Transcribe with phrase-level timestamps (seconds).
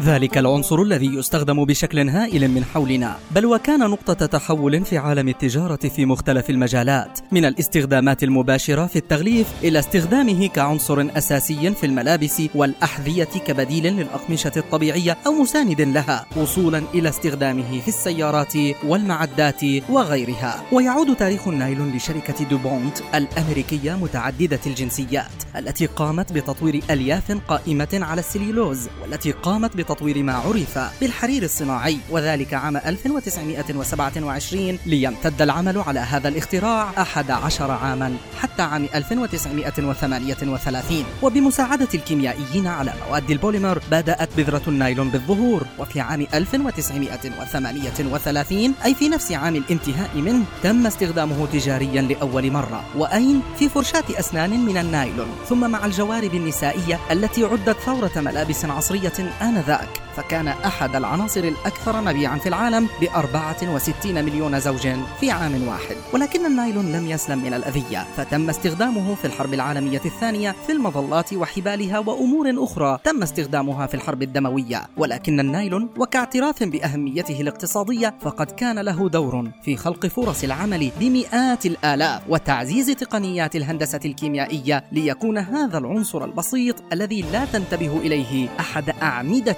[0.00, 5.88] ذلك العنصر الذي يستخدم بشكل هائل من حولنا بل وكان نقطة تحول في عالم التجارة
[5.88, 13.24] في مختلف المجالات من الاستخدامات المباشرة في التغليف إلى استخدامه كعنصر أساسي في الملابس والأحذية
[13.24, 18.54] كبديل للأقمشة الطبيعية أو مساند لها وصولا إلى استخدامه في السيارات
[18.84, 20.62] والمعدات وغيرها.
[20.72, 28.88] ويعود تاريخ النايلون لشركة دوبونت الأمريكية متعددة الجنسيات التي قامت بتطوير ألياف قائمة على السليلوز
[29.02, 36.28] والتي قامت بتطوير تطوير ما عرف بالحرير الصناعي وذلك عام 1927 ليمتد العمل على هذا
[36.28, 45.66] الاختراع 11 عاما حتى عام 1938 وبمساعدة الكيميائيين على مواد البوليمر بدأت بذرة النايلون بالظهور.
[45.78, 52.84] وفي عام 1938 أي في نفس عام الانتهاء منه تم استخدامه تجاريا لأول مرة.
[52.96, 55.28] وأين؟ في فرشاة أسنان من النايلون.
[55.48, 62.00] ثم مع الجوارب النسائية التي عدت ثورة ملابس عصرية آنذاك ذاك فكان أحد العناصر الأكثر
[62.00, 64.88] مبيعا في العالم ب 64 مليون زوج
[65.20, 65.96] في عام واحد.
[66.12, 71.98] ولكن النايلون لم يسلم من الأذية فتم استخدامه في الحرب العالمية الثانية في المظلات وحبالها
[71.98, 74.82] وأمور أخرى تم استخدامها في الحرب الدموية.
[74.96, 82.22] ولكن النايلون وكاعتراف بأهميته الاقتصادية فقد كان له دور في خلق فرص العمل بمئات الآلاف
[82.28, 89.52] وتعزيز تقنيات الهندسة الكيميائية ليكون هذا العنصر البسيط الذي لا تنتبه إليه أحد أعمدة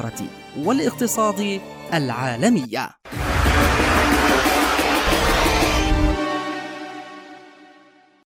[0.00, 1.60] التجارة والاقتصاد
[1.94, 2.90] العالمية.